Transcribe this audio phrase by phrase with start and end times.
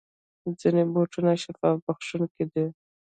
[0.59, 2.65] ځینې بوټي شفا بخښونکي دي